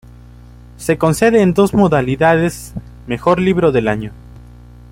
[0.77, 2.73] Se concede en dos modalidades
[3.05, 4.11] mejor libro del año.